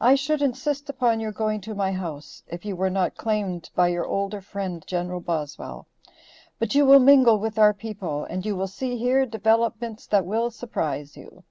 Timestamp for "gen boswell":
4.88-5.86